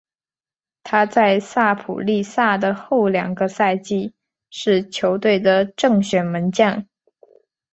[0.81, 4.15] 他在萨普里萨的后两个赛季
[4.49, 6.87] 是球队的正选门将。